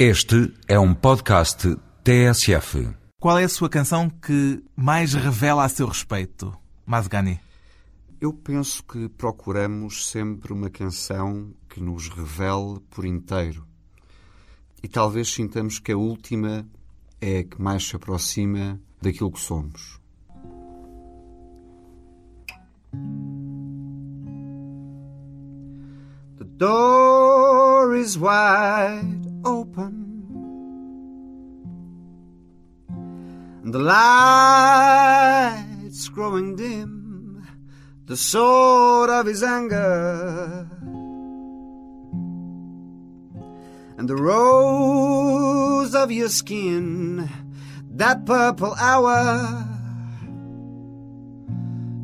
[0.00, 2.88] Este é um podcast TSF.
[3.20, 7.40] Qual é a sua canção que mais revela a seu respeito, Mazgani?
[8.20, 13.66] Eu penso que procuramos sempre uma canção que nos revele por inteiro.
[14.84, 16.64] E talvez sintamos que a última
[17.20, 19.98] é a que mais se aproxima daquilo que somos.
[26.38, 30.08] The door is wide open.
[33.64, 35.18] The light's
[36.08, 37.46] growing dim,
[38.06, 40.66] the sword of his anger.
[43.98, 47.28] And the rose of your skin,
[47.90, 49.66] that purple hour,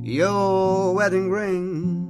[0.03, 2.04] your wedding ring.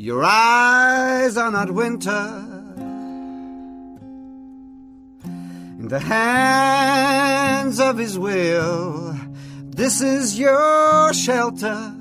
[0.00, 2.44] Your eyes are not winter.
[5.24, 9.16] In the hands of his will,
[9.64, 11.92] this is your shelter.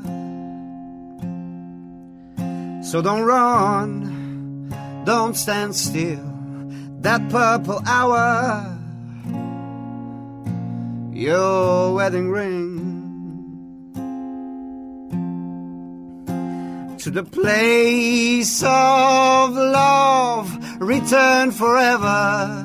[2.84, 4.70] So don't run,
[5.04, 6.22] don't stand still.
[7.00, 8.78] That purple hour,
[11.14, 12.87] your wedding ring.
[17.00, 22.64] To the place of love, return forever.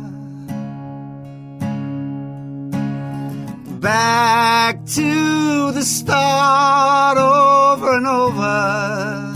[3.80, 9.34] Back to the start over and over,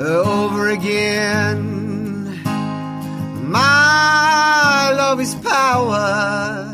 [0.00, 2.42] over again.
[3.48, 6.66] My love is power,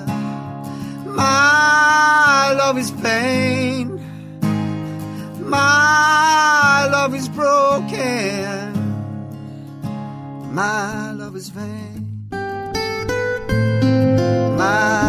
[1.06, 3.63] my love is pain.
[5.54, 8.72] My love is broken.
[10.52, 12.26] My love is vain.
[14.58, 15.03] My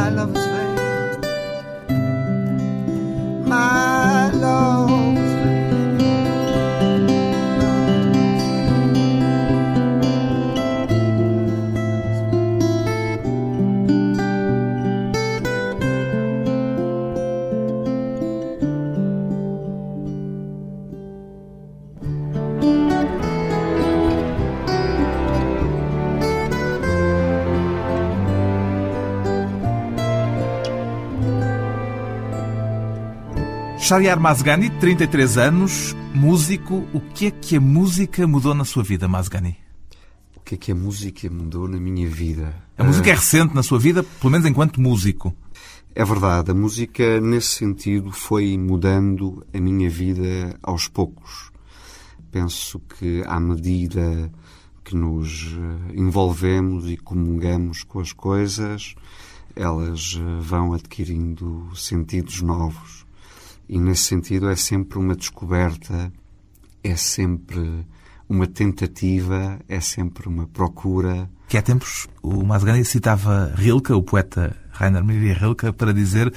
[33.86, 36.88] Shariar Mazgani, 33 anos, músico.
[36.92, 39.56] O que é que a música mudou na sua vida, Mazgani?
[40.36, 42.56] O que é que a música mudou na minha vida?
[42.80, 45.36] A música é recente na sua vida, pelo menos enquanto músico.
[45.94, 51.52] É verdade, a música nesse sentido foi mudando a minha vida aos poucos.
[52.32, 54.32] Penso que à medida
[54.84, 55.56] que nos
[55.94, 58.96] envolvemos e comungamos com as coisas,
[59.56, 63.05] elas vão adquirindo sentidos novos.
[63.68, 66.12] E nesse sentido é sempre uma descoberta,
[66.84, 67.86] é sempre
[68.30, 71.30] uma tentativa, é sempre uma procura.
[71.48, 76.34] Que há tempos o Mazgani citava Rilke, o poeta Rainer Maria Rilke, para dizer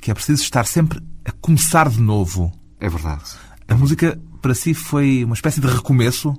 [0.00, 2.52] que é preciso estar sempre a começar de novo.
[2.80, 3.24] É verdade.
[3.68, 6.36] A música para si foi uma espécie de recomeço?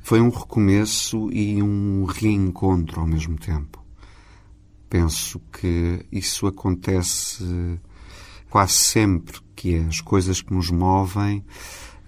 [0.00, 3.84] Foi um recomeço e um reencontro ao mesmo tempo.
[4.88, 7.78] Penso que isso acontece
[8.50, 11.44] quase sempre que as coisas que nos movem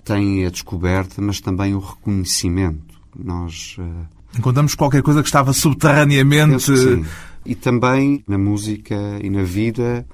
[0.04, 3.00] têm a descoberta, mas também o reconhecimento.
[3.16, 4.06] Nós uh,
[4.38, 6.72] encontramos qualquer coisa que estava subterraneamente.
[6.72, 7.04] Que.
[7.44, 10.06] E também na música e na vida,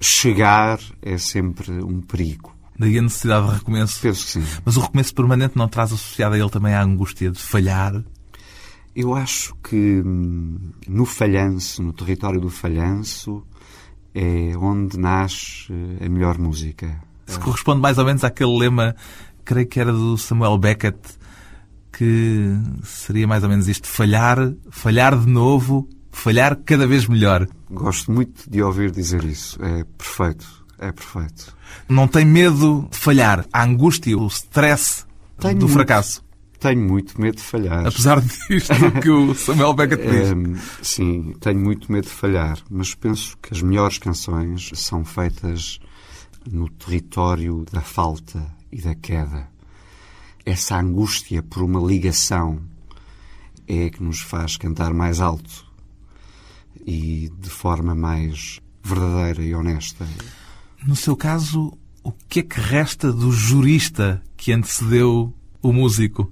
[0.00, 2.54] chegar é sempre um perigo.
[2.78, 4.00] Daí a necessidade de recomeço.
[4.00, 4.44] Penso que sim.
[4.64, 8.04] Mas o recomeço permanente não traz associado a ele também a angústia de falhar?
[8.94, 10.02] Eu acho que
[10.88, 13.42] no falhanço, no território do falhanço,
[14.16, 15.70] é onde nasce
[16.02, 16.98] a melhor música.
[17.26, 18.96] Se corresponde mais ou menos àquele lema,
[19.44, 20.98] creio que era do Samuel Beckett,
[21.92, 24.38] que seria mais ou menos isto: falhar,
[24.70, 27.46] falhar de novo, falhar cada vez melhor.
[27.70, 29.62] Gosto muito de ouvir dizer isso.
[29.62, 30.64] É perfeito.
[30.78, 31.54] É perfeito.
[31.88, 33.44] Não tem medo de falhar?
[33.52, 35.06] A angústia, o stress
[35.38, 36.24] Tenho do fracasso?
[36.58, 37.86] Tenho muito medo de falhar.
[37.86, 38.72] Apesar disto
[39.02, 40.30] que o Samuel Beckett diz.
[40.30, 45.78] É, sim, tenho muito medo de falhar, mas penso que as melhores canções são feitas
[46.50, 49.48] no território da falta e da queda.
[50.44, 52.62] Essa angústia por uma ligação
[53.66, 55.66] é que nos faz cantar mais alto
[56.86, 60.06] e de forma mais verdadeira e honesta.
[60.86, 61.76] No seu caso,
[62.06, 65.34] O que é que resta do jurista que antecedeu
[65.68, 66.30] o músico?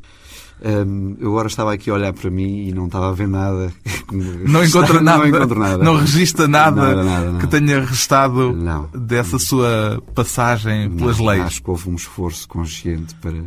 [0.64, 3.72] Um, eu agora estava aqui a olhar para mim e não estava a ver nada.
[4.48, 5.18] Não encontra nada.
[5.18, 5.82] Não encontro nada.
[5.84, 8.88] Não registra nada, Nada, que tenha restado Não.
[8.94, 11.42] dessa sua passagem pelas leis.
[11.42, 13.44] Acho que houve um esforço consciente para,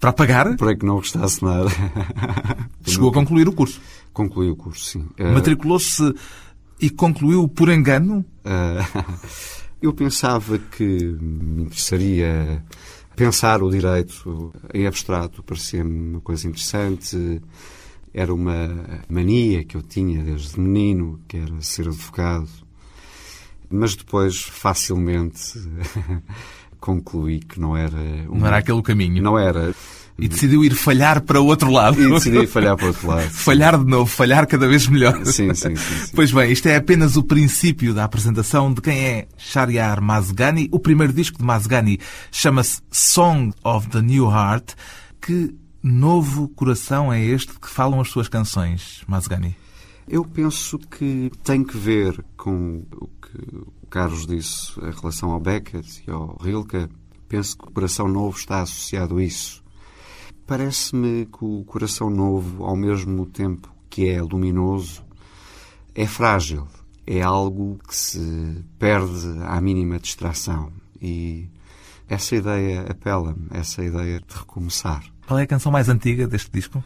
[0.00, 1.68] Para apagar, para que não restasse nada.
[2.86, 3.80] chegou a concluir o curso.
[4.12, 5.06] Concluí o curso, sim.
[5.20, 6.14] Uh, Matriculou-se
[6.80, 8.24] e concluiu por engano?
[8.44, 9.12] uh,
[9.82, 10.84] eu pensava que
[11.20, 12.64] me interessaria
[13.16, 17.40] pensar o direito em abstrato, parecia-me uma coisa interessante.
[18.14, 22.48] Era uma mania que eu tinha desde menino, que era ser advogado.
[23.68, 25.58] Mas depois, facilmente,
[26.80, 27.96] concluí que não era...
[28.30, 29.22] um- Não era aquele caminho.
[29.22, 29.74] Não era.
[30.18, 32.00] E decidiu ir falhar para o outro lado.
[32.00, 33.28] E decidi falhar para o outro lado.
[33.30, 35.24] falhar de novo, falhar cada vez melhor.
[35.26, 35.76] Sim, sim, sim.
[35.76, 36.12] sim.
[36.14, 40.68] Pois bem, isto é apenas o princípio da apresentação de quem é Shariar Mazgani.
[40.72, 42.00] O primeiro disco de Mazgani
[42.32, 44.74] chama-se Song of the New Heart.
[45.20, 49.54] Que novo coração é este que falam as suas canções, Mazgani?
[50.08, 55.40] Eu penso que tem que ver com o que o Carlos disse em relação ao
[55.40, 56.88] Beckett e ao Rilke.
[57.28, 59.64] Penso que o coração novo está associado a isso.
[60.46, 65.02] Parece-me que o coração novo, ao mesmo tempo que é luminoso,
[65.94, 66.68] é frágil.
[67.06, 70.72] É algo que se perde à mínima distração.
[71.00, 71.48] E
[72.08, 75.04] essa ideia apela-me, essa ideia de recomeçar.
[75.26, 76.82] Qual é a canção mais antiga deste disco?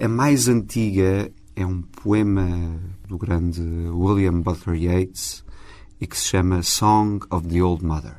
[0.00, 5.44] A mais antiga é um poema do grande William Butler Yeats
[6.00, 8.16] e que se chama Song of the Old Mother.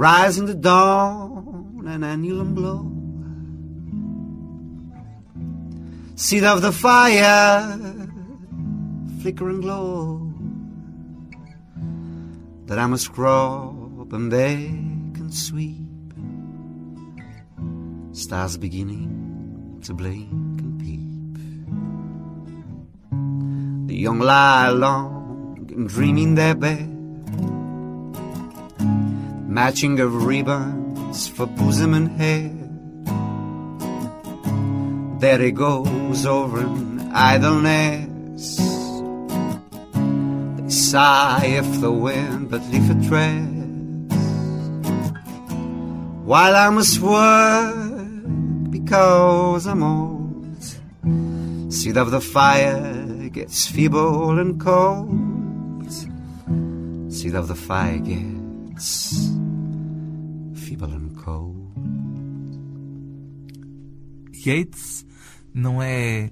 [0.00, 2.90] Rise in the dawn and and blow.
[6.16, 7.76] Seed of the fire,
[9.20, 10.32] flicker and glow
[12.64, 16.14] that I must scrub and bake and sweep.
[18.12, 20.30] Stars beginning to blink
[20.62, 21.36] and peep.
[23.88, 26.99] The young lie long and dream in their bed,
[29.50, 32.56] matching of ribbons for bosom and head.
[35.20, 38.56] There he goes over in idleness.
[40.56, 43.58] They sigh if the wind but leave a trace.
[46.24, 50.62] While I must work because I'm old.
[51.72, 55.90] Seed of the fire gets feeble and cold.
[57.12, 59.39] Seed of the fire gets
[61.30, 61.56] cold.
[64.46, 65.04] Yeats
[65.54, 66.30] não é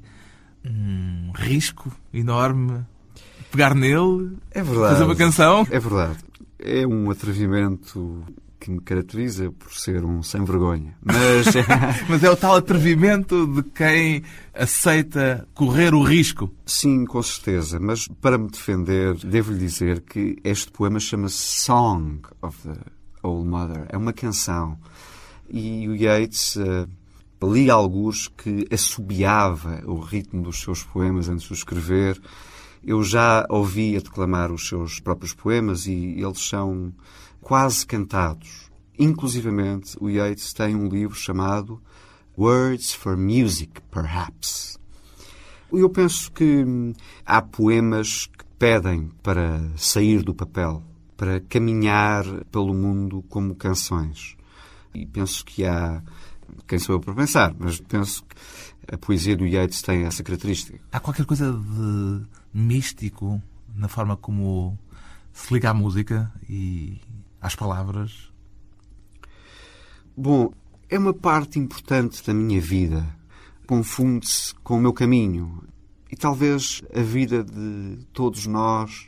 [0.65, 2.85] um risco enorme
[3.51, 4.93] pegar nele, É verdade.
[4.95, 5.67] fazer uma canção?
[5.71, 6.19] É verdade.
[6.59, 8.23] É um atrevimento
[8.61, 10.97] que me caracteriza por ser um sem vergonha.
[11.03, 11.47] Mas
[12.09, 14.23] Mas é o tal atrevimento de quem
[14.55, 16.53] aceita correr o risco.
[16.67, 17.79] sim, com certeza.
[17.81, 22.75] Mas para me defender, devo-lhe dizer que este poema chama-se Song of the
[23.23, 23.87] Old Mother.
[23.89, 24.79] É uma canção.
[25.49, 26.87] E o Yeats eh,
[27.43, 32.21] li alguns que assobiava o ritmo dos seus poemas antes de os escrever.
[32.85, 36.93] Eu já ouvi a declamar os seus próprios poemas e eles são
[37.41, 38.71] quase cantados.
[38.99, 41.81] Inclusivamente, o Yeats tem um livro chamado
[42.37, 44.79] Words for Music, Perhaps.
[45.73, 46.93] Eu penso que hum,
[47.27, 50.83] há poemas que pedem para sair do papel,
[51.19, 54.37] para caminhar pelo mundo como canções.
[54.95, 56.01] E penso que há.
[56.67, 57.55] Quem sou eu para pensar?
[57.59, 60.79] Mas penso que a poesia do Yeats tem essa característica.
[60.93, 63.43] Há qualquer coisa de místico
[63.75, 64.79] na forma como
[65.33, 67.01] se liga à música e
[67.41, 68.33] às palavras.
[70.17, 70.53] Bom,
[70.89, 73.05] é uma parte importante da minha vida.
[73.67, 75.65] Confunde-se com o meu caminho.
[76.11, 79.08] E talvez a vida de todos nós,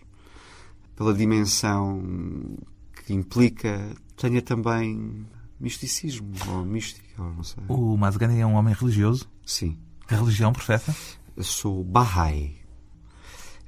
[1.00, 2.58] pela dimensão
[2.92, 5.26] que implica, tenha também
[5.58, 7.64] misticismo ou mística, ou não sei.
[7.68, 9.26] O Mazgani é um homem religioso.
[9.46, 9.78] Sim.
[10.06, 10.94] Que religião professa?
[11.34, 12.54] Eu sou Bahá'í.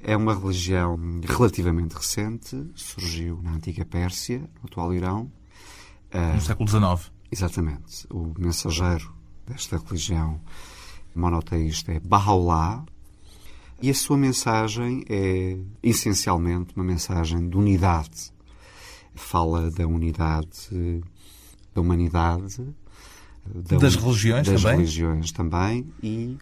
[0.03, 0.95] É uma religião
[1.27, 5.31] relativamente recente, surgiu na antiga Pérsia, no atual Irão.
[6.35, 7.11] No século XIX.
[7.31, 8.05] Exatamente.
[8.11, 9.11] O mensageiro
[9.47, 10.39] desta religião
[11.15, 12.85] monoteísta é Bahá'u'lláh
[13.81, 18.31] e a sua mensagem é essencialmente uma mensagem de unidade.
[19.15, 21.01] Fala da unidade
[21.73, 22.63] da humanidade,
[23.45, 24.77] da Das uni- religiões das também?
[24.77, 26.37] religiões também e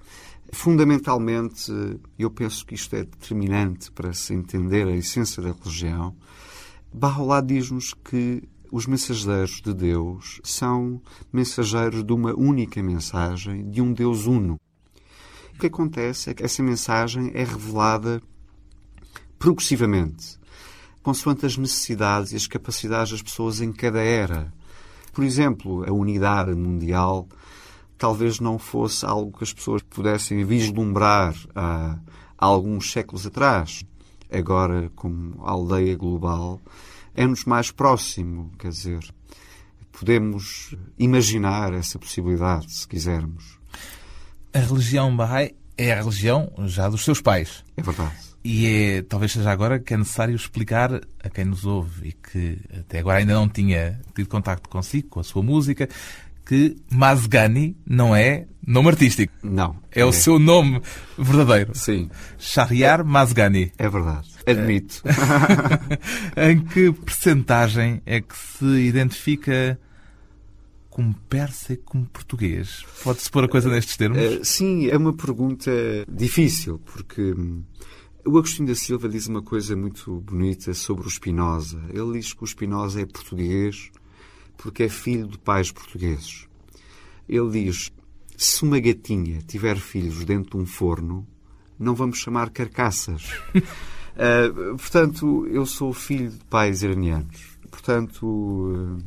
[0.53, 1.71] Fundamentalmente,
[2.19, 6.13] eu penso que isto é determinante para se entender a essência da religião.
[6.93, 13.93] Bahá'u'lláh diz-nos que os mensageiros de Deus são mensageiros de uma única mensagem, de um
[13.93, 14.59] Deus uno.
[15.61, 18.19] Que acontece é que essa mensagem é revelada
[19.37, 20.39] progressivamente,
[21.03, 24.51] consoante as necessidades e as capacidades das pessoas em cada era.
[25.13, 27.27] Por exemplo, a unidade mundial
[27.95, 31.99] talvez não fosse algo que as pessoas pudessem vislumbrar há,
[32.39, 33.85] há alguns séculos atrás.
[34.31, 36.59] Agora, como aldeia global,
[37.13, 39.13] é-nos mais próximo, quer dizer,
[39.91, 43.60] podemos imaginar essa possibilidade, se quisermos.
[44.53, 47.63] A religião Bahá'í é a religião já dos seus pais.
[47.77, 48.11] É verdade.
[48.43, 50.93] E é, talvez seja agora que é necessário explicar
[51.23, 55.19] a quem nos ouve e que até agora ainda não tinha tido contacto consigo, com
[55.19, 55.87] a sua música,
[56.43, 59.33] que Mazgani não é nome artístico.
[59.43, 59.77] Não.
[59.91, 60.05] É, é.
[60.05, 60.81] o seu nome
[61.17, 61.71] verdadeiro.
[61.75, 62.09] Sim.
[62.37, 63.71] Shahriar Mazgani.
[63.77, 64.27] É verdade.
[64.45, 65.03] Admito.
[66.35, 69.79] em que percentagem é que se identifica
[70.91, 72.85] como persa e como português?
[73.03, 74.19] Pode-se pôr a coisa nestes termos?
[74.19, 75.71] Uh, sim, é uma pergunta
[76.07, 77.63] difícil, porque hum,
[78.25, 81.81] o Agostinho da Silva diz uma coisa muito bonita sobre o Spinoza.
[81.89, 83.89] Ele diz que o Spinoza é português
[84.57, 86.45] porque é filho de pais portugueses.
[87.27, 87.91] Ele diz:
[88.37, 91.25] se uma gatinha tiver filhos dentro de um forno,
[91.79, 93.31] não vamos chamar carcaças.
[93.55, 97.57] uh, portanto, eu sou filho de pais iranianos.
[97.71, 98.97] Portanto, uh,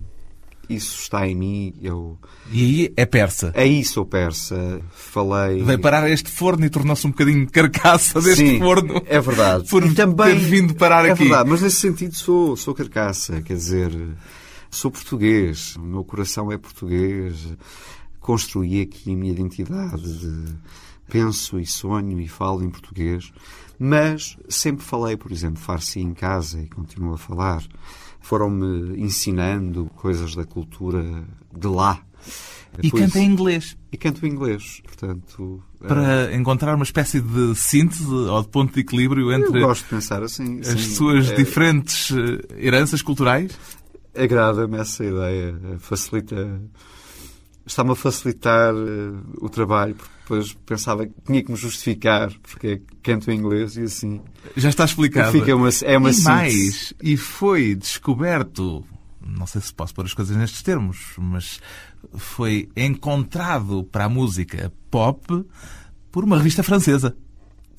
[0.68, 1.75] isso está em mim.
[1.80, 2.18] Eu...
[2.50, 3.52] E aí é persa?
[3.56, 4.80] Aí sou persa.
[4.90, 5.62] Falei.
[5.62, 9.02] Veio parar a este forno e tornou-se um bocadinho carcaça deste Sim, forno.
[9.06, 9.68] É verdade.
[9.71, 11.23] Por e também ter vindo parar é aqui.
[11.23, 13.40] É verdade, mas nesse sentido sou, sou carcaça.
[13.42, 13.92] Quer dizer,
[14.71, 15.76] sou português.
[15.76, 17.47] O meu coração é português.
[18.21, 20.18] Construí aqui a minha identidade.
[20.18, 20.54] De...
[21.09, 23.33] Penso e sonho e falo em português.
[23.78, 27.62] Mas sempre falei, por exemplo, farsi em casa e continuo a falar
[28.25, 31.04] foram-me ensinando coisas da cultura
[31.54, 32.00] de lá.
[32.83, 33.76] E canta em inglês.
[33.93, 35.62] E canto em inglês, portanto...
[35.78, 36.35] Para é...
[36.35, 39.61] encontrar uma espécie de síntese ou de ponto de equilíbrio entre...
[39.61, 40.61] Eu gosto de pensar assim.
[40.61, 40.95] As sim.
[40.95, 41.35] suas é...
[41.35, 43.52] diferentes eh, heranças culturais?
[44.16, 45.54] Agrada-me essa ideia.
[45.78, 46.62] Facilita
[47.66, 52.83] está-me a facilitar uh, o trabalho, porque depois pensava que tinha que me justificar, porque
[53.02, 54.21] canto em inglês e assim.
[54.56, 55.33] Já está explicado.
[55.33, 58.85] Fica uma, é uma e mais, e foi descoberto,
[59.26, 61.61] não sei se posso pôr as coisas nestes termos, mas
[62.16, 65.44] foi encontrado para a música pop
[66.11, 67.16] por uma revista francesa.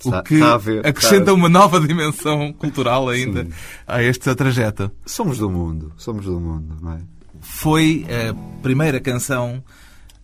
[0.04, 3.51] O que ver, acrescenta uma nova dimensão cultural ainda Sim.
[3.88, 4.92] a este trajeto.
[5.06, 7.14] Somos do mundo, somos do mundo, não é?
[7.42, 9.63] Foi a primeira canção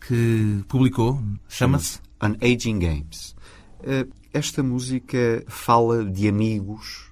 [0.08, 1.22] que publicou.
[1.48, 2.00] Chama-se?
[2.20, 3.36] An Aging Games.
[3.84, 7.12] Eh, esta música fala de amigos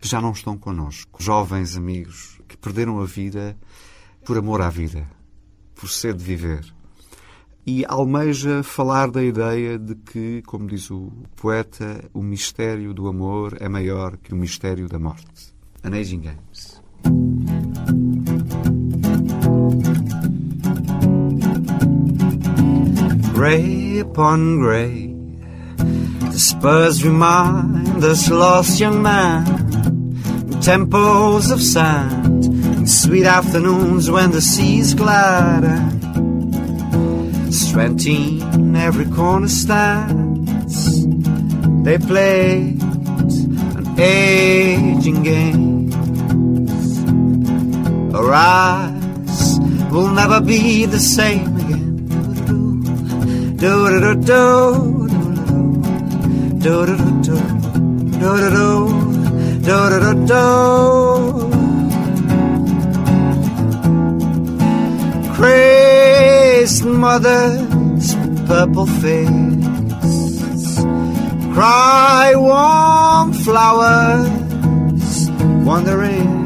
[0.00, 1.22] que já não estão connosco.
[1.22, 3.56] Jovens amigos que perderam a vida
[4.24, 5.08] por amor à vida,
[5.74, 6.74] por sede de viver.
[7.66, 13.56] E almeja falar da ideia de que, como diz o poeta, o mistério do amor
[13.58, 15.54] é maior que o mistério da morte.
[15.82, 17.33] An Aging Games.
[23.44, 25.14] Grey upon grey,
[25.76, 29.46] the spurs remind us lost young man
[30.50, 35.62] in temples of sand, in sweet afternoons when the seas glide.
[37.52, 41.04] Strengthening every corner stands,
[41.84, 42.78] they play
[43.78, 45.92] an aging game.
[48.14, 49.58] Arise,
[49.92, 51.53] will never be the same
[53.64, 54.44] do do do
[56.60, 57.36] do do do do
[58.20, 58.68] do
[59.64, 60.44] do do do
[65.34, 68.08] Crazed mother's
[68.46, 69.64] purple face
[71.54, 74.28] Cry warm flowers
[75.64, 76.44] wandering.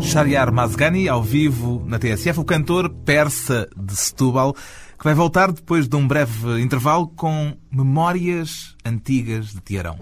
[0.00, 4.54] Shariar Mazgani ao vivo na TSF, o cantor persa de Setúbal
[4.98, 9.98] que vai voltar depois de um breve intervalo com Memórias Antigas de Tiarão.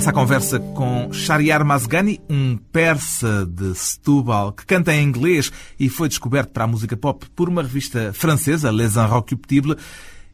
[0.00, 5.90] Regressa à conversa com Shariar Mazgani, um persa de Setúbal que canta em inglês e
[5.90, 9.76] foi descoberto para a música pop por uma revista francesa, Les Inrecuptibles.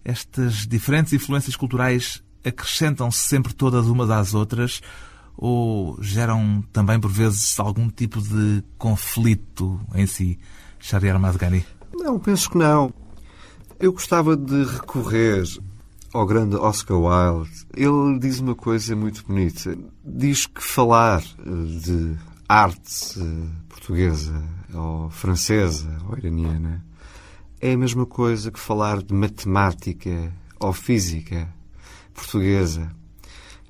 [0.04, 4.80] Estas diferentes influências culturais acrescentam-se sempre todas umas às outras
[5.37, 10.38] ou geram também, por vezes, algum tipo de conflito em si?
[10.78, 11.66] Shariar Mazgani?
[11.92, 12.94] Não, penso que não.
[13.80, 15.42] Eu gostava de recorrer
[16.13, 17.67] ao grande Oscar Wilde.
[17.75, 19.77] Ele diz uma coisa muito bonita.
[20.05, 22.17] Diz que falar eh, de
[22.49, 24.43] arte eh, portuguesa
[24.75, 26.85] ou francesa ou iraniana
[27.61, 31.49] é a mesma coisa que falar de matemática ou física
[32.15, 32.91] portuguesa.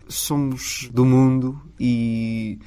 [0.08, 2.58] Somos do mundo e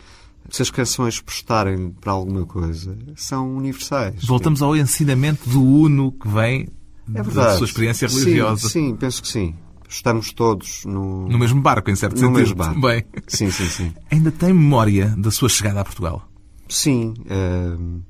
[0.49, 4.25] se as canções prestarem para alguma coisa, são universais.
[4.25, 6.67] Voltamos ao ensinamento do Uno que vem
[7.15, 8.69] é da sua experiência religiosa.
[8.69, 9.55] Sim, sim, penso que sim.
[9.87, 11.27] Estamos todos no...
[11.27, 12.37] No mesmo barco, em certo no sentido.
[12.37, 12.75] mesmo barco.
[12.75, 13.05] Também.
[13.27, 13.93] Sim, sim, sim.
[14.11, 16.29] Ainda tem memória da sua chegada a Portugal?
[16.67, 17.15] Sim.
[17.25, 18.03] Uh,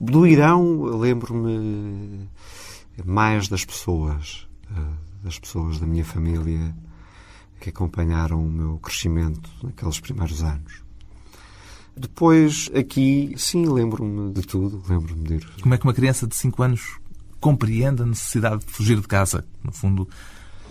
[0.00, 2.28] do Irão, lembro-me
[3.04, 6.74] mais das pessoas, uh, das pessoas da minha família
[7.60, 10.82] que acompanharam o meu crescimento naqueles primeiros anos.
[11.96, 15.48] Depois, aqui, sim, lembro-me de tudo, lembro-me de ir.
[15.62, 16.98] Como é que uma criança de 5 anos
[17.44, 19.44] compreende a necessidade de fugir de casa?
[19.62, 20.08] No fundo,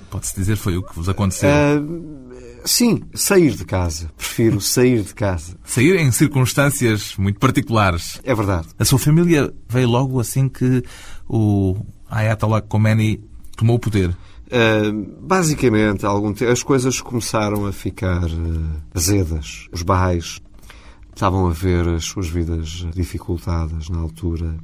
[0.10, 1.48] pode-se dizer foi o que vos aconteceu.
[1.52, 2.34] Uh,
[2.66, 4.10] sim, sair de casa.
[4.18, 5.56] Prefiro sair de casa.
[5.64, 8.20] Sair em circunstâncias muito particulares.
[8.24, 8.70] É verdade.
[8.80, 10.84] A sua família veio logo assim que
[11.30, 11.78] o
[12.10, 13.24] Ayatollah Khomeini
[13.56, 14.10] tomou o poder?
[14.10, 19.68] Uh, basicamente, algum as coisas começaram a ficar uh, azedas.
[19.72, 20.42] Os barrais
[21.14, 24.56] estavam a ver as suas vidas dificultadas na altura.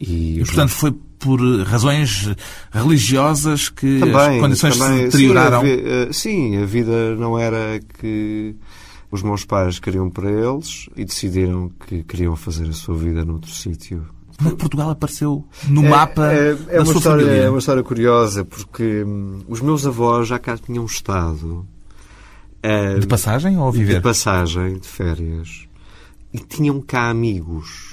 [0.00, 2.34] E, e portanto, foi por razões
[2.72, 5.60] religiosas que também, as condições também, se deterioraram?
[5.60, 8.56] Sim a, eh, sim, a vida não era que
[9.10, 13.50] os meus pais queriam para eles e decidiram que queriam fazer a sua vida noutro
[13.50, 14.06] sítio.
[14.38, 17.44] Como é Portugal apareceu no é, mapa é, é da uma sua história, família?
[17.44, 21.66] É uma história curiosa, porque hum, os meus avós já cá tinham estado
[22.98, 23.96] de passagem ou viver?
[23.96, 25.66] De passagem, de férias.
[26.32, 27.89] E tinham cá amigos.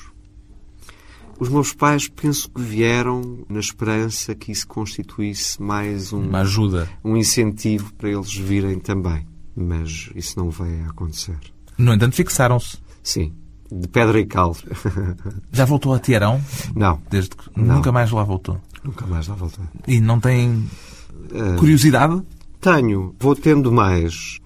[1.40, 6.90] Os meus pais penso que vieram na esperança que isso constituísse mais um, uma ajuda,
[7.04, 9.28] um incentivo para eles virem também.
[9.56, 11.38] Mas isso não veio a acontecer.
[11.78, 12.78] No entanto, fixaram-se.
[13.04, 13.34] Sim,
[13.72, 14.56] de pedra e cal.
[15.52, 16.42] Já voltou a Tiarão?
[16.76, 17.02] Não.
[17.10, 17.50] Desde que...
[17.56, 17.76] Não.
[17.76, 18.60] Nunca mais lá voltou?
[18.84, 19.66] Nunca mais lá voltou.
[19.88, 20.68] E não tem
[21.60, 22.22] curiosidade?
[22.60, 23.16] Tenho.
[23.20, 24.40] Vou tendo mais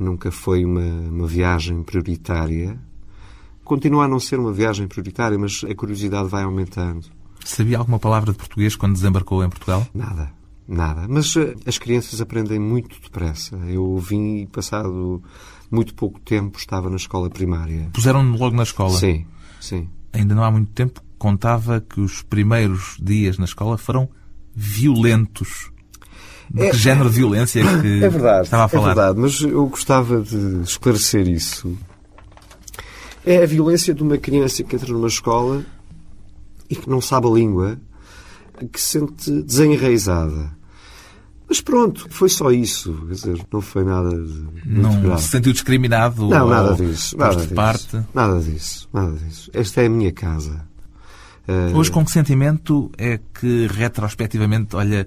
[0.00, 2.78] nunca foi uma, uma viagem prioritária.
[3.70, 7.06] Continua a não ser uma viagem prioritária, mas a curiosidade vai aumentando.
[7.44, 9.86] Sabia alguma palavra de português quando desembarcou em Portugal?
[9.94, 10.32] Nada,
[10.66, 11.06] nada.
[11.08, 13.54] Mas uh, as crianças aprendem muito depressa.
[13.68, 15.22] Eu vim e, passado
[15.70, 17.88] muito pouco tempo, estava na escola primária.
[17.92, 18.98] Puseram-no logo na escola?
[18.98, 19.24] Sim,
[19.60, 19.88] sim.
[20.12, 24.08] Ainda não há muito tempo contava que os primeiros dias na escola foram
[24.52, 25.70] violentos.
[26.52, 28.90] De é, que género de violência que é verdade, estava a falar?
[28.90, 31.78] É verdade, mas eu gostava de esclarecer isso.
[33.24, 35.64] É a violência de uma criança que entra numa escola
[36.68, 37.78] e que não sabe a língua,
[38.72, 40.58] que se sente desenraizada.
[41.48, 42.94] Mas pronto, foi só isso.
[43.08, 45.20] Quer dizer, não foi nada de Não grave.
[45.22, 46.28] se sentiu discriminado?
[46.28, 47.16] Não, nada disso.
[47.18, 48.00] Nada disso, parte?
[48.14, 48.88] Nada disso.
[48.92, 49.50] Nada disso.
[49.52, 50.64] Esta é a minha casa.
[51.74, 55.04] Hoje, com que sentimento é que, retrospectivamente, olha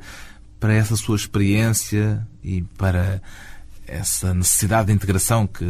[0.60, 3.22] para essa sua experiência e para
[3.88, 5.66] essa necessidade de integração que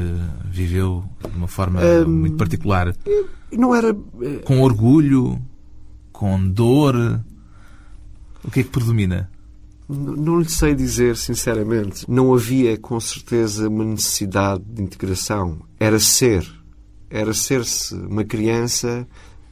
[0.46, 2.96] viveu de uma forma um, muito particular?
[3.52, 3.96] Não era.
[4.22, 5.42] Eh, com orgulho?
[6.12, 7.22] Com dor?
[8.44, 9.30] O que é que predomina?
[9.90, 12.10] Não lhe sei dizer, sinceramente.
[12.10, 15.62] Não havia, com certeza, uma necessidade de integração.
[15.80, 16.46] Era ser.
[17.10, 19.08] Era ser-se uma criança.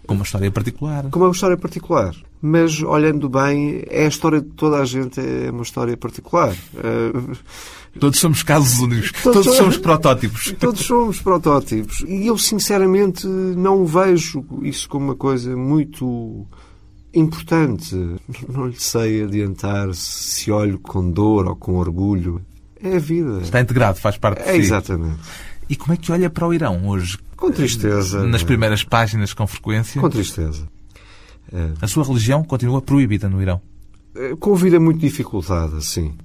[0.08, 1.10] Com uma história particular.
[1.10, 5.51] Com uma história particular mas olhando bem, é a história de toda a gente, é
[5.51, 6.56] uma história particular.
[7.99, 10.56] Todos somos casos únicos, todos, todos somos protótipos.
[10.58, 12.06] Todos somos protótipos.
[12.08, 16.47] E eu, sinceramente, não vejo isso como uma coisa muito
[17.13, 17.93] importante.
[18.47, 22.41] Não lhe sei adiantar se olho com dor ou com orgulho.
[22.82, 23.41] É a vida.
[23.41, 24.60] Está integrado, faz parte é, de si.
[24.60, 25.19] Exatamente.
[25.69, 27.17] E como é que olha para o Irão hoje?
[27.36, 28.25] Com tristeza.
[28.25, 29.99] Nas primeiras páginas, com frequência?
[29.99, 30.67] Com tristeza.
[31.81, 33.61] A sua religião continua proibida no Irão?
[34.15, 36.15] Eh, com vida muito dificultada, sim.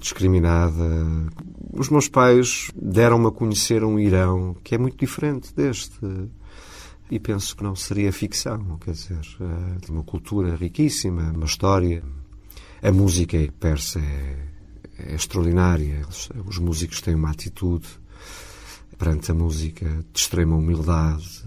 [0.00, 1.06] Discriminada.
[1.72, 5.98] Os meus pais deram-me a conhecer um Irão que é muito diferente deste.
[7.10, 12.02] E penso que não seria ficção, quer dizer, de eh, uma cultura riquíssima, uma história.
[12.82, 14.36] A música persa é,
[14.98, 16.06] é extraordinária.
[16.44, 17.86] Os músicos têm uma atitude
[18.96, 21.44] perante a música de extrema humildade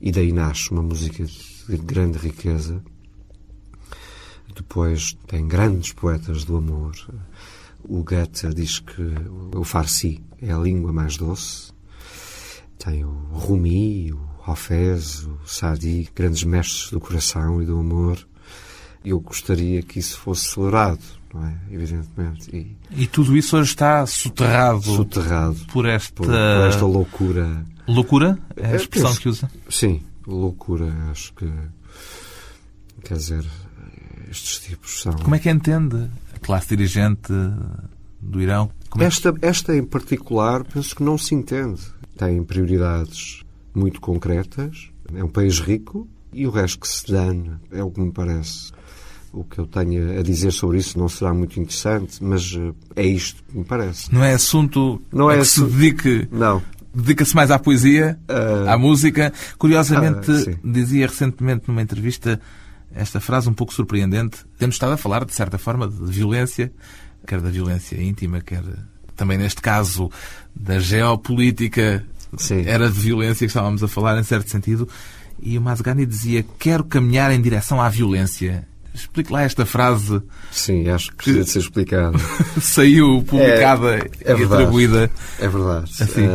[0.00, 2.82] e daí nasce uma música de grande riqueza.
[4.54, 6.94] Depois tem grandes poetas do amor.
[7.82, 9.02] O Goethe diz que
[9.54, 11.72] o Farsi é a língua mais doce.
[12.78, 18.18] Tem o Rumi, o Hafez, o Sadi, grandes mestres do coração e do amor.
[19.04, 21.00] Eu gostaria que isso fosse celebrado,
[21.32, 21.58] não é?
[21.70, 22.54] Evidentemente.
[22.54, 27.66] E, e tudo isso hoje está soterrado, soterrado por esta, por, por esta loucura.
[27.88, 28.38] Loucura?
[28.56, 29.50] É a expressão que usa?
[29.68, 30.92] Sim, loucura.
[31.10, 31.50] Acho que.
[33.02, 33.46] Quer dizer,
[34.30, 35.12] estes tipos são.
[35.12, 37.32] Como é que entende a classe dirigente
[38.20, 38.70] do Irão?
[38.98, 41.80] É esta, esta em particular, penso que não se entende.
[42.16, 43.42] Tem prioridades
[43.74, 48.00] muito concretas, é um país rico e o resto que se dane, é o que
[48.00, 48.72] me parece.
[49.32, 53.06] O que eu tenho a dizer sobre isso não será muito interessante, mas eh, é
[53.06, 54.12] isto que me parece.
[54.12, 55.66] Não é assunto não é que assu...
[55.66, 56.28] se dedique.
[56.32, 56.60] Não.
[56.92, 58.68] Dedica-se mais à poesia, uh...
[58.68, 59.32] à música.
[59.58, 62.40] Curiosamente, uh, dizia recentemente numa entrevista
[62.94, 64.38] esta frase um pouco surpreendente.
[64.58, 66.72] Temos estado a falar, de certa forma, de violência,
[67.26, 68.62] quer da violência íntima, quer
[69.16, 70.10] também neste caso
[70.54, 72.04] da geopolítica
[72.36, 72.64] Sim.
[72.66, 74.88] era de violência que estávamos a falar, em certo sentido.
[75.42, 78.66] E o Mazgani dizia: Quero caminhar em direção à violência.
[78.94, 80.22] Explique lá esta frase.
[80.50, 82.18] Sim, acho que precisa de ser explicada.
[82.60, 85.10] saiu publicada é, é e atribuída.
[85.38, 85.90] É verdade.
[86.00, 86.26] Assim.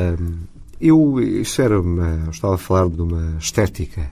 [0.79, 2.23] eu, isso era uma.
[2.25, 4.11] Eu estava a falar de uma estética.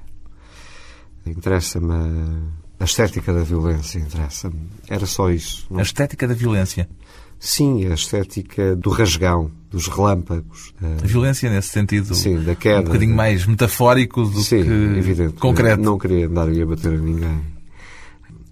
[1.25, 4.59] Interessa-me a, a estética da violência, interessa-me.
[4.89, 5.65] Era só isso.
[5.69, 5.79] Não?
[5.79, 6.89] A estética da violência.
[7.39, 10.73] Sim, a estética do rasgão, dos relâmpagos.
[10.81, 12.15] A violência nesse sentido.
[12.15, 12.81] Sim, da queda.
[12.81, 15.81] Um bocadinho mais metafórico do Sim, que evidente, concreto.
[15.81, 17.52] Não queria andar a bater a ninguém.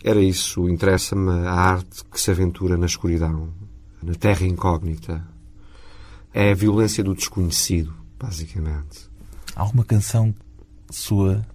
[0.04, 0.68] Era isso.
[0.70, 3.50] Interessa-me a arte que se aventura na escuridão,
[4.02, 5.26] na terra incógnita.
[6.34, 9.10] É a violência do desconhecido, basicamente.
[9.56, 10.34] Há alguma canção
[10.90, 11.46] sua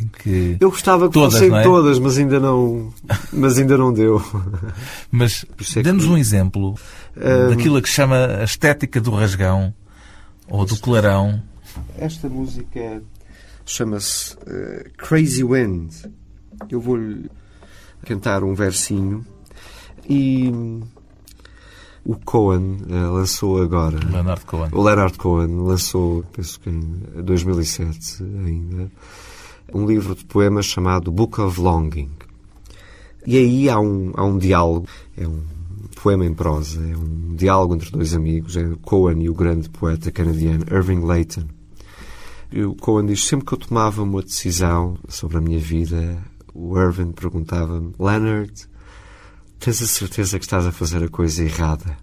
[0.00, 1.62] em que eu gostava que todas, fossem é?
[1.62, 2.92] todas, mas ainda não,
[3.32, 4.22] mas ainda não deu.
[5.10, 5.44] Mas
[5.76, 6.10] é dê-nos que...
[6.10, 6.74] um exemplo
[7.16, 7.50] um...
[7.50, 9.74] daquilo que chama a estética do rasgão
[10.48, 11.42] ou do clarão.
[11.96, 13.02] Esta música
[13.66, 15.92] chama-se uh, Crazy Wind.
[16.70, 17.30] Eu vou-lhe
[18.04, 19.24] cantar um versinho
[20.08, 20.50] e
[22.04, 23.98] o Cohen uh, lançou agora.
[24.10, 24.70] Leonard Cohen.
[24.72, 28.90] O Leonard Cohen lançou, penso que em 2007 ainda
[29.72, 32.10] um livro de poemas chamado Book of Longing.
[33.26, 35.42] E aí há um, há um diálogo, é um
[36.02, 40.10] poema em prosa, é um diálogo entre dois amigos, é Cohen e o grande poeta
[40.10, 41.44] canadiano Irving Layton.
[42.50, 46.16] E o Cohen diz, sempre que eu tomava uma decisão sobre a minha vida,
[46.58, 48.52] o Irving perguntava-me, Leonard,
[49.60, 51.96] tens a certeza que estás a fazer a coisa errada?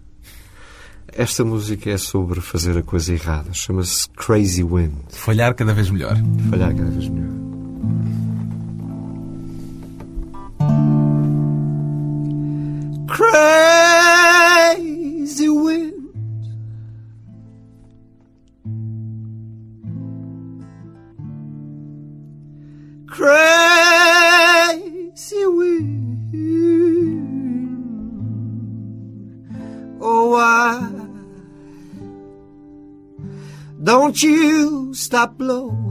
[1.12, 3.52] Esta música é sobre fazer a coisa errada.
[3.52, 4.96] Chama-se Crazy Wind.
[5.10, 6.16] Falhar cada vez melhor.
[6.50, 7.36] Falhar cada vez melhor.
[13.08, 13.75] Crazy
[34.22, 35.85] you stop blowing?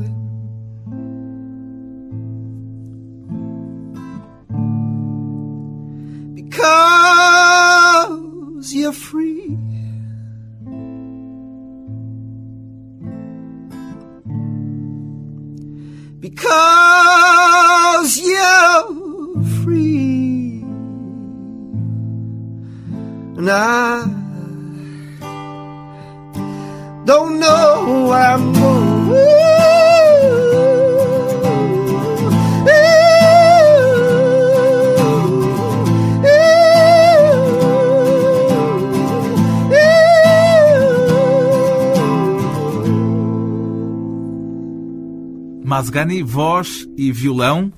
[45.76, 47.70] Mazgani, voz e violão,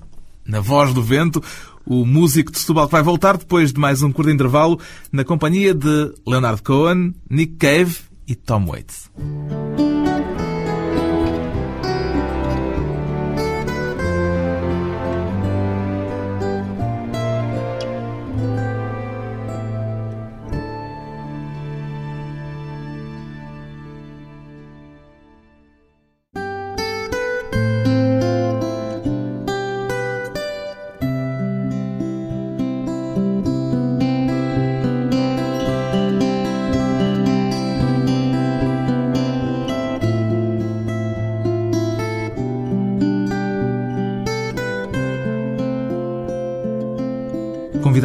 [0.45, 1.41] na voz do vento,
[1.83, 4.79] o músico de Setúbal que vai voltar depois de mais um curto intervalo
[5.11, 9.09] na companhia de Leonard Cohen, Nick Cave e Tom Waits.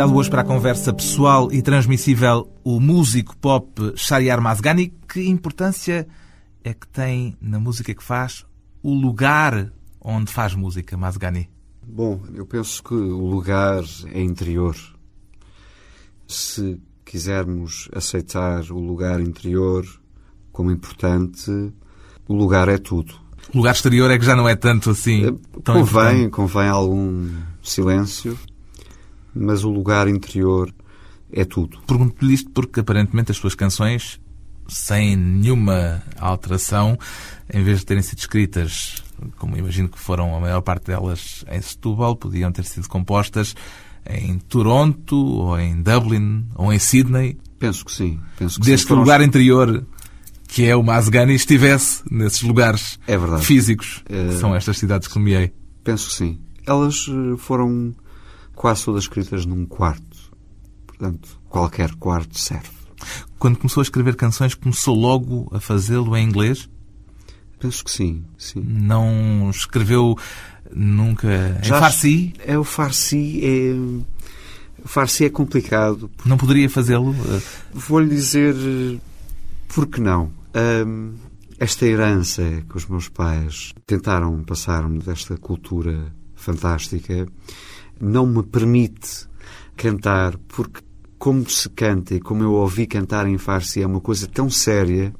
[0.02, 4.92] Convidado hoje para a conversa pessoal e transmissível, o músico pop Shariar Mazgani.
[5.08, 6.08] Que importância
[6.64, 8.44] é que tem na música que faz
[8.82, 11.48] o lugar onde faz música, Mazgani?
[11.86, 14.74] Bom, eu penso que o lugar é interior.
[16.26, 19.86] Se quisermos aceitar o lugar interior
[20.50, 21.48] como importante,
[22.26, 23.14] o lugar é tudo.
[23.54, 25.26] O lugar exterior é que já não é tanto assim.
[25.26, 27.30] Eh, convém, convém algum
[27.62, 28.36] silêncio,
[29.34, 30.72] mas o lugar interior
[31.32, 31.78] é tudo.
[31.86, 34.20] Pergunto-lhe isto porque aparentemente as suas canções,
[34.68, 36.98] sem nenhuma alteração,
[37.52, 39.02] em vez de terem sido escritas,
[39.38, 43.54] como imagino que foram a maior parte delas em Setúbal, podiam ter sido compostas
[44.08, 48.18] em Toronto, ou em Dublin, ou em Sydney, Penso que sim.
[48.36, 48.88] Penso que desde sim.
[48.88, 49.86] que o lugar interior,
[50.48, 53.46] que é o Mazgani, estivesse nesses lugares É verdade.
[53.46, 54.02] físicos.
[54.08, 54.32] É.
[54.32, 55.52] São estas cidades que nomeei.
[55.84, 56.40] Penso que sim.
[56.66, 57.94] Elas eh, foram
[58.62, 60.32] quase todas escritas num quarto.
[60.86, 62.70] Portanto, qualquer quarto serve.
[63.36, 66.70] Quando começou a escrever canções, começou logo a fazê-lo em inglês?
[67.58, 68.60] Penso que sim, sim.
[68.64, 70.16] Não escreveu
[70.70, 72.34] nunca em Já- Farsi?
[72.38, 73.74] É o Farsi é
[74.84, 76.08] o Farsi é complicado.
[76.24, 77.12] Não poderia fazê-lo?
[77.74, 78.96] Vou-lhe dizer eh,
[79.74, 80.30] por que não.
[81.58, 87.26] Esta herança que os meus pais tentaram passar-me desta cultura fantástica
[88.02, 89.28] não me permite
[89.76, 90.80] cantar porque
[91.18, 95.14] como se canta e como eu ouvi cantar em Farsi é uma coisa tão séria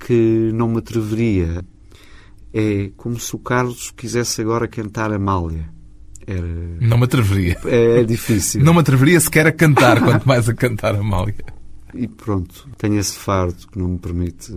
[0.00, 1.62] que não me atreveria.
[2.54, 5.68] É como se o Carlos quisesse agora cantar Amália.
[6.26, 6.46] Era...
[6.80, 7.58] Não me atreveria.
[7.66, 8.62] É difícil.
[8.64, 11.34] Não me atreveria sequer a cantar, quanto mais a cantar a Mália.
[11.92, 14.56] E pronto, tenho esse fardo que não me permite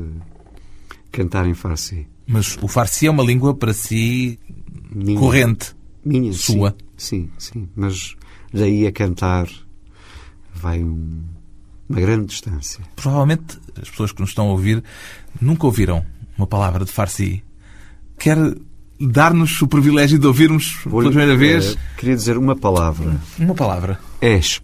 [1.11, 2.07] cantar em Farsi.
[2.25, 4.39] Mas o Farsi é uma língua para si
[4.91, 5.75] Minha, corrente.
[6.05, 6.69] Minha, sua.
[6.69, 7.69] Sim, sim, sim.
[7.75, 8.15] Mas
[8.53, 9.47] daí a cantar
[10.53, 11.23] vai um-
[11.87, 12.83] uma grande distância.
[12.95, 14.83] Provavelmente as pessoas que nos estão a ouvir
[15.39, 16.05] nunca ouviram
[16.37, 17.43] uma palavra de Farsi.
[18.19, 18.37] Quer
[18.99, 23.19] dar-nos o privilégio de ouvirmos pela primeira vez eh, queria dizer uma palavra.
[23.37, 23.99] uma palavra.
[24.21, 24.63] Eshq.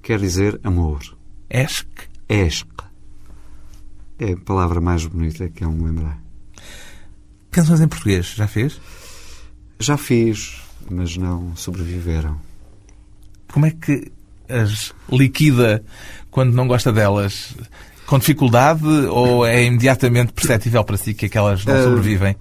[0.00, 1.00] Quer dizer amor.
[1.50, 1.88] Eshk.
[2.28, 2.68] Eshq.
[4.18, 6.22] É a palavra mais bonita que eu me lembrar.
[7.50, 8.80] Canções em português, já fez?
[9.80, 10.61] Já fiz,
[10.92, 12.38] mas não sobreviveram.
[13.52, 14.10] Como é que
[14.48, 15.84] as liquida
[16.30, 17.54] quando não gosta delas?
[18.06, 22.36] Com dificuldade ou é imediatamente perceptível para si que aquelas não Eh, sobrevivem?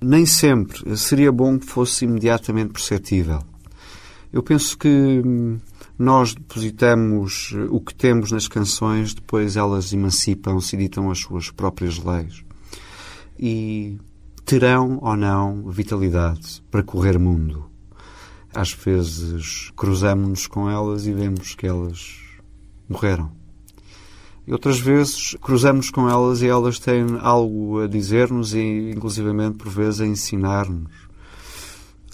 [0.00, 0.96] Nem sempre.
[0.96, 3.42] Seria bom que fosse imediatamente perceptível.
[4.32, 5.58] Eu penso que hum,
[5.98, 11.50] nós depositamos eh, o que temos nas canções, depois elas emancipam-se e ditam as suas
[11.50, 12.44] próprias leis.
[13.38, 13.98] E
[14.46, 17.68] terão ou não vitalidade para correr mundo.
[18.54, 22.16] Às vezes cruzamos-nos com elas e vemos que elas
[22.88, 23.32] morreram.
[24.46, 29.68] E outras vezes cruzamos com elas e elas têm algo a dizer-nos e, inclusivamente, por
[29.68, 30.92] vezes, a ensinar-nos.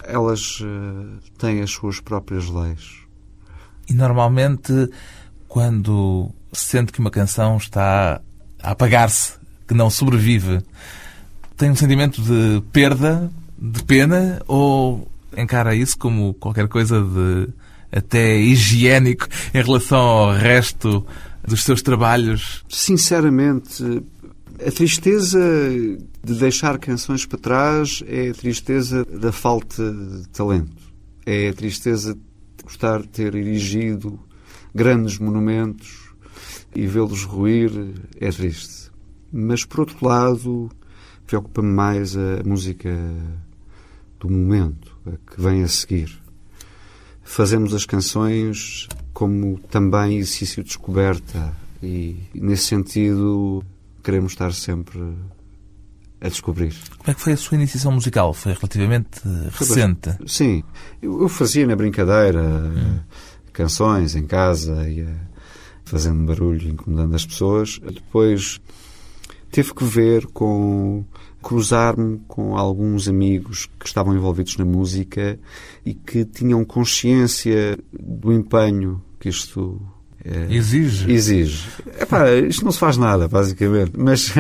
[0.03, 3.03] Elas eh, têm as suas próprias leis.
[3.87, 4.89] E normalmente,
[5.47, 8.23] quando se sente que uma canção está
[8.63, 9.35] a apagar-se,
[9.69, 10.63] que não sobrevive,
[11.57, 17.49] tem um sentimento de perda, de pena, ou encara isso como qualquer coisa de
[17.91, 21.07] até higiênico em relação ao resto
[21.47, 22.65] dos seus trabalhos?
[22.69, 24.03] Sinceramente,
[24.67, 25.39] a tristeza
[26.25, 30.93] de deixar canções para trás é a tristeza da falta de talento.
[31.27, 34.19] É a tristeza de gostar de ter erigido
[34.75, 36.13] grandes monumentos
[36.75, 37.71] e vê-los ruir
[38.21, 38.91] é triste.
[39.33, 40.71] Mas, por outro lado,
[41.27, 42.91] preocupa-me mais a música
[44.21, 46.21] do momento, a que vem a seguir.
[47.23, 53.65] Fazemos as canções como também exercício de descoberta e, nesse sentido,
[54.03, 55.01] queremos estar sempre
[56.21, 56.75] a descobrir.
[56.99, 58.33] Como é que foi a sua iniciação musical?
[58.33, 60.17] Foi relativamente recente.
[60.27, 60.63] Sim,
[61.01, 62.95] eu, fazia na brincadeira
[63.53, 65.15] canções em casa, ia
[65.85, 67.81] fazendo barulho, incomodando as pessoas.
[67.81, 68.61] Depois
[69.51, 71.05] teve que ver com
[71.43, 75.39] cruzar-me com alguns amigos que estavam envolvidos na música
[75.85, 79.81] e que tinham consciência do empenho que isto
[80.25, 81.11] eh, Exige.
[81.13, 81.65] exige.
[82.01, 83.93] Epá, isto não se faz nada, basicamente.
[83.97, 84.33] Mas,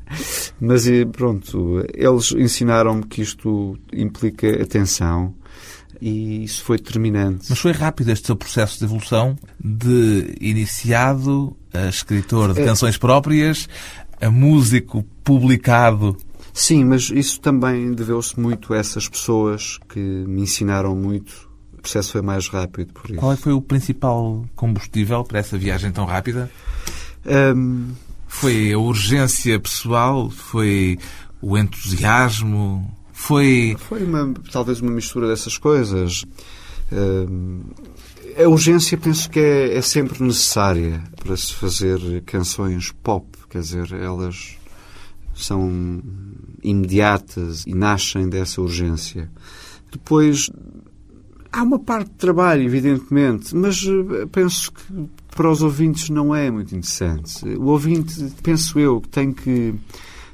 [0.60, 5.34] mas eh, pronto, eles ensinaram-me que isto implica atenção
[6.00, 7.46] e isso foi determinante.
[7.48, 12.64] Mas foi rápido este seu processo de evolução de iniciado a escritor de É.
[12.64, 13.68] canções próprias,
[14.20, 16.16] a músico publicado.
[16.58, 21.46] Sim, mas isso também deveu-se muito a essas pessoas que me ensinaram muito
[21.86, 23.20] processo foi mais rápido por isso.
[23.20, 26.50] Qual é foi o principal combustível para essa viagem tão rápida?
[27.24, 27.92] Hum,
[28.26, 30.28] Foi a urgência pessoal?
[30.30, 30.98] Foi
[31.40, 32.90] o entusiasmo?
[33.12, 33.76] Foi.
[33.78, 36.24] Foi uma, talvez uma mistura dessas coisas.
[36.92, 37.60] Hum,
[38.36, 43.92] a urgência penso que é, é sempre necessária para se fazer canções pop, quer dizer,
[43.92, 44.56] elas
[45.42, 46.02] são
[46.62, 49.30] imediatas e nascem dessa urgência.
[49.90, 50.50] Depois
[51.52, 56.50] há uma parte de trabalho, evidentemente, mas eh, penso que para os ouvintes não é
[56.50, 57.46] muito interessante.
[57.48, 59.74] O ouvinte, penso eu, que tem que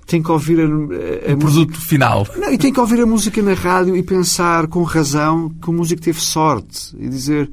[0.07, 2.27] tem que ouvir a, a, O produto final.
[2.37, 5.73] não, e tem que ouvir a música na rádio e pensar com razão que o
[5.73, 7.49] músico teve sorte e dizer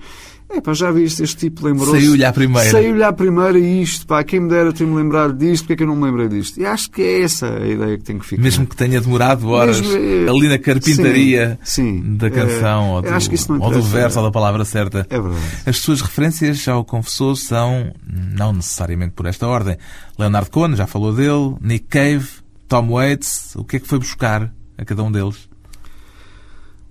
[0.51, 1.91] Epá, já viste, este tipo lembrou-se...
[2.01, 2.69] Saiu-lhe à primeira.
[2.71, 5.88] Saiu-lhe à primeira isto, pá, quem me dera ter-me lembrado disto, porque é que eu
[5.88, 6.59] não me lembrei disto?
[6.59, 8.41] E acho que é essa a ideia que tem que ficar.
[8.41, 12.17] Mesmo que tenha demorado horas Mesmo, eh, ali na carpintaria sim, sim.
[12.17, 13.97] da canção Eh, ou, do, acho que isso não ou do interessa.
[13.97, 15.05] verso ou da palavra certa.
[15.09, 15.41] É verdade.
[15.67, 17.93] As suas referências, já o confessou, são
[18.35, 19.77] não necessariamente por esta ordem.
[20.17, 22.27] Leonard Cohen, já falou dele, Nick Cave,
[22.67, 25.47] Tom Waits, o que é que foi buscar a cada um deles?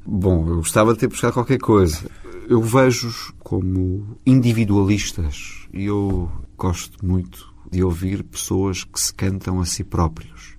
[0.07, 1.99] Bom, eu gostava de ter buscado qualquer coisa.
[2.49, 9.65] Eu vejo-os como individualistas e eu gosto muito de ouvir pessoas que se cantam a
[9.65, 10.59] si próprios.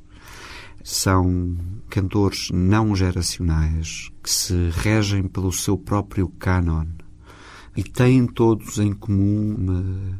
[0.84, 1.56] São
[1.88, 6.88] cantores não geracionais que se regem pelo seu próprio canon
[7.78, 10.19] e têm todos em comum uma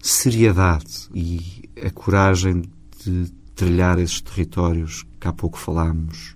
[0.00, 2.64] seriedade e a coragem
[3.04, 6.34] de trilhar esses territórios que há pouco falámos,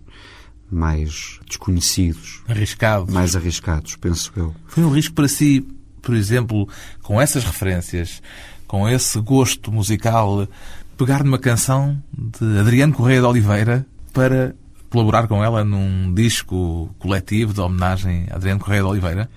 [0.70, 3.12] mais desconhecidos, Arriscado.
[3.12, 4.54] mais arriscados, penso eu.
[4.66, 5.66] Foi um risco para si,
[6.02, 6.68] por exemplo,
[7.02, 8.20] com essas referências,
[8.66, 10.48] com esse gosto musical,
[10.96, 14.54] pegar numa canção de Adriano Correia de Oliveira para
[14.90, 19.30] colaborar com ela num disco coletivo de homenagem a Adriano Correia de Oliveira?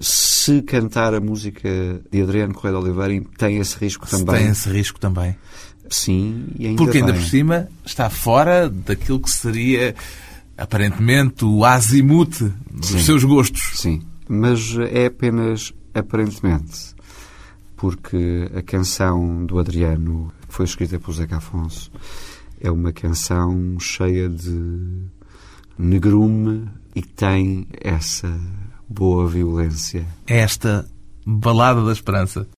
[0.00, 1.68] Se cantar a música
[2.10, 4.42] de Adriano Correia de Oliveira tem esse risco Se também.
[4.42, 5.36] Tem esse risco também.
[5.88, 7.20] Sim, e ainda Porque ainda bem.
[7.20, 9.94] por cima está fora daquilo que seria
[10.56, 12.40] aparentemente o azimuth
[12.70, 12.98] dos Sim.
[13.00, 13.80] seus gostos.
[13.80, 16.94] Sim, mas é apenas aparentemente.
[17.76, 21.90] Porque a canção do Adriano, que foi escrita por Zeca Afonso,
[22.60, 25.06] é uma canção cheia de
[25.76, 28.32] negrume e tem essa
[28.88, 30.06] boa violência.
[30.26, 30.88] É esta
[31.26, 32.48] Balada da Esperança.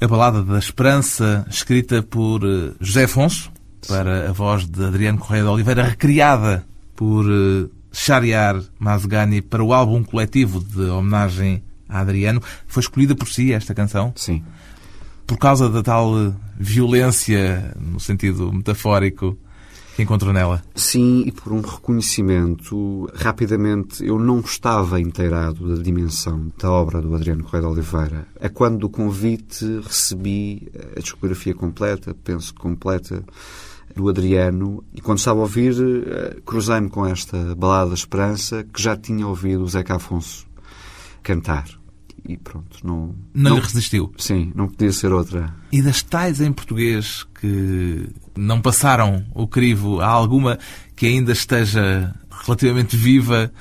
[0.00, 3.52] A Balada da Esperança, escrita por eh, José Afonso,
[3.86, 6.64] para a voz de Adriano Correia de Oliveira, recriada
[6.94, 12.42] por eh, Shariar Mazgani para o álbum coletivo de homenagem a Adriano.
[12.66, 14.42] Foi escolhida por si esta canção, Sim.
[15.26, 19.36] por causa da tal eh, violência, no sentido metafórico,
[19.94, 20.62] que encontrou nela.
[20.74, 27.14] Sim, e por um reconhecimento, rapidamente, eu não estava inteirado da dimensão da obra do
[27.14, 28.26] Adriano Correia de Oliveira.
[28.40, 33.22] A quando do convite recebi a discografia completa, penso que completa,
[33.94, 35.74] do Adriano, e quando estava a ouvir,
[36.06, 40.46] eh, cruzei-me com esta balada da Esperança, que já tinha ouvido o Zeca Afonso
[41.22, 41.66] cantar.
[42.28, 43.14] E pronto, não...
[43.34, 44.12] Não, lhe resistiu.
[44.16, 45.52] Sim, não podia ser outra.
[45.72, 50.58] E das tais em português que não passaram o crivo, há alguma
[50.94, 53.52] que ainda esteja relativamente viva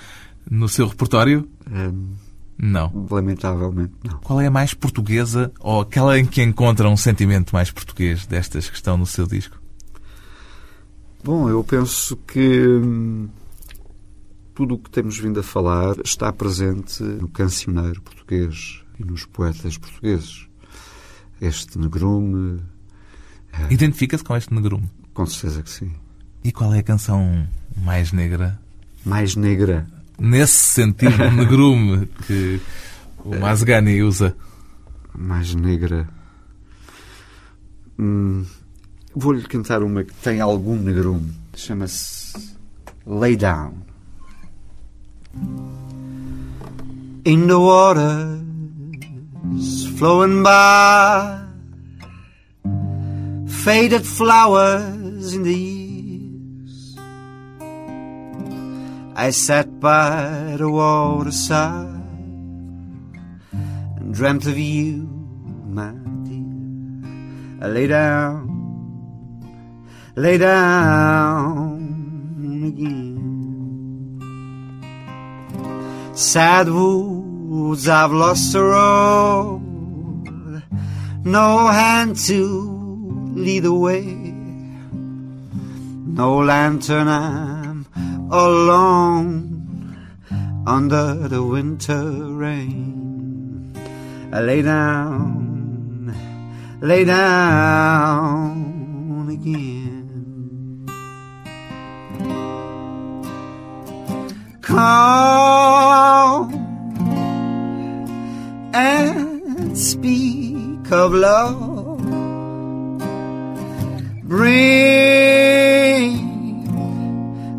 [0.50, 1.48] no seu repertório?
[1.72, 2.13] Hum,
[2.58, 3.08] Não.
[3.10, 4.20] lamentavelmente, não.
[4.20, 8.70] Qual é a mais portuguesa ou aquela em que encontra um sentimento mais português destas
[8.70, 9.61] que estão no seu disco?
[11.23, 13.29] Bom, eu penso que hum,
[14.55, 19.77] tudo o que temos vindo a falar está presente no cancioneiro português e nos poetas
[19.77, 20.48] portugueses.
[21.39, 22.62] Este negrume,
[23.69, 24.89] Identifica-se com este negrume.
[25.13, 25.91] com certeza que sim.
[26.43, 28.60] E qual é a canção mais negra?
[29.06, 29.87] Mais negra.
[30.19, 32.60] Nesse sentido negrume que
[33.23, 34.35] o Mazgani usa.
[35.13, 36.08] Mais negra.
[38.00, 38.46] Hum,
[39.15, 41.33] Vou-lhe cantar uma que tem algum negrume.
[41.55, 42.55] Chama-se
[43.05, 43.73] Lay Down.
[47.25, 48.41] In the waters
[49.97, 51.39] flowing by,
[53.47, 56.95] faded flowers in the years.
[59.15, 62.01] I sat by the waterside
[63.51, 65.07] and dreamt of you,
[65.67, 65.91] my
[66.23, 67.62] dear.
[67.62, 68.50] I lay down,
[70.15, 71.77] lay down
[72.65, 74.21] again.
[76.13, 79.62] Sad woods, I've lost the road.
[81.23, 84.03] No hand to lead the way.
[86.21, 87.85] No lantern, I'm
[88.31, 89.51] alone.
[90.65, 92.03] under the winter
[92.43, 93.73] rain.
[94.31, 96.15] I lay down,
[96.81, 97.89] lay down
[99.29, 99.81] again.
[104.72, 106.54] Come
[108.74, 112.00] and speak of love.
[114.24, 114.54] Bring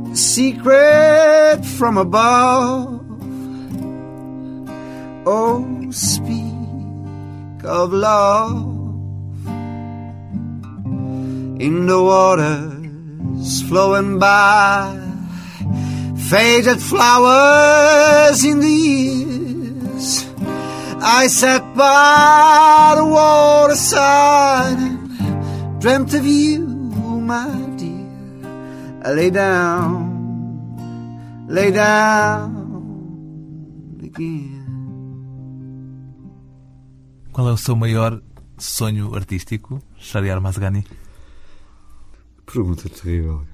[0.08, 3.04] the secret from above.
[5.26, 8.72] Oh, speak of love
[11.60, 15.11] in the waters flowing by,
[16.32, 20.24] faded flowers in the years.
[21.20, 26.64] I sat by the waterside and dreamt of you,
[27.32, 28.08] my dear.
[29.04, 29.92] I lay down,
[31.48, 32.50] lay down
[34.02, 34.62] again.
[37.32, 38.22] Qual é o seu maior
[38.56, 40.86] sonho artístico, Shariar Mazgani?
[42.46, 43.51] Pergunta terrível.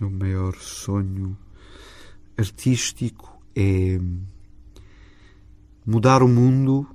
[0.00, 1.36] Meu maior sonho
[2.36, 3.98] artístico é
[5.86, 6.86] mudar o mundo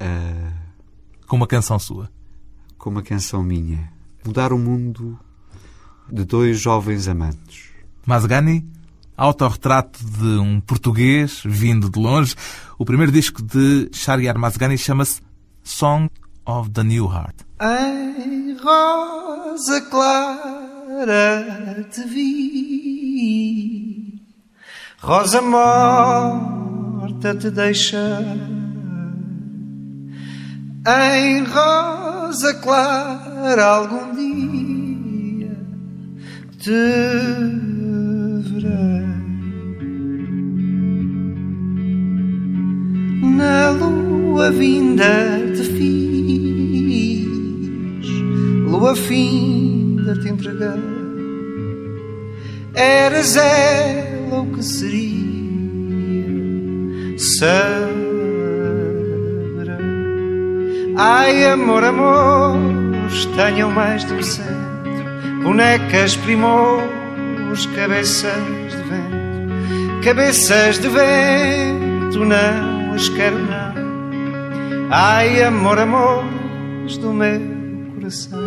[0.00, 0.52] ah,
[1.26, 2.10] Com uma canção sua.
[2.78, 3.92] com uma canção minha.
[4.24, 5.18] Mudar o mundo
[6.10, 7.68] de dois jovens amantes.
[8.06, 8.66] Mazgani,
[9.16, 12.34] autorretrato de um português vindo de longe.
[12.78, 15.20] O primeiro disco de Shariar Mazgani chama-se
[15.62, 16.08] Song
[16.46, 17.42] of the New Heart.
[17.60, 20.67] Em rosa clara
[21.90, 23.44] te vi,
[25.02, 28.24] rosa morta te deixa.
[30.86, 35.56] Em rosa clara algum dia
[36.58, 36.72] te
[38.48, 39.06] verei.
[43.36, 47.26] Na lua vinda te fiz,
[48.70, 48.96] lua
[50.08, 50.80] finda te entreguei.
[52.74, 55.18] Eras ela o que seria,
[57.18, 57.98] saberei.
[60.96, 68.32] Ai, amor, amores, tenham mais do centro, bonecas, primores, cabeças
[68.70, 73.68] de vento, cabeças de vento, não as quero não.
[74.90, 77.40] Ai, amor, amores do meu
[77.94, 78.37] coração.